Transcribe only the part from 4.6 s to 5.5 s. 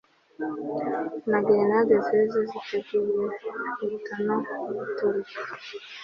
guturika